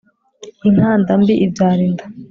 [0.67, 2.05] inkanda mbi ibyara inda